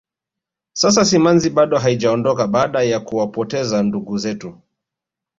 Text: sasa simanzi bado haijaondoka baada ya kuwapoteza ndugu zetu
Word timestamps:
sasa 0.73 1.05
simanzi 1.05 1.49
bado 1.49 1.77
haijaondoka 1.77 2.47
baada 2.47 2.83
ya 2.83 2.99
kuwapoteza 2.99 3.83
ndugu 3.83 4.17
zetu 4.17 4.61